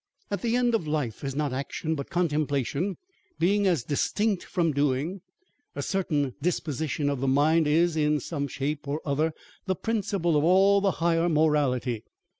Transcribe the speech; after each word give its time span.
* 0.15 0.29
That 0.29 0.41
the 0.41 0.55
end 0.55 0.73
of 0.73 0.87
life 0.87 1.23
is 1.23 1.35
not 1.35 1.53
action 1.53 1.93
but 1.93 2.09
contemplation 2.09 2.97
being 3.37 3.67
as 3.67 3.83
distinct 3.83 4.43
from 4.43 4.71
doing 4.71 5.21
a 5.75 5.83
certain 5.83 6.33
disposition 6.41 7.07
of 7.07 7.19
the 7.19 7.27
mind: 7.27 7.67
is, 7.67 7.95
in 7.95 8.19
some 8.19 8.47
shape 8.47 8.87
or 8.87 8.99
other, 9.05 9.31
the 9.67 9.75
principle 9.75 10.35
of 10.35 10.43
all 10.43 10.81
the 10.81 10.93
higher 11.05 11.29
morality. 11.29 12.03